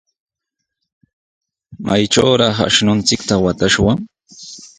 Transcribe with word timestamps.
¿Maytrawraq 1.85 2.57
ashnunchikta 2.67 3.35
watashwan? 3.43 3.97